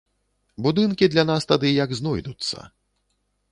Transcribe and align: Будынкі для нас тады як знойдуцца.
Будынкі 0.67 1.09
для 1.17 1.27
нас 1.31 1.47
тады 1.53 1.73
як 1.83 1.95
знойдуцца. 2.01 2.57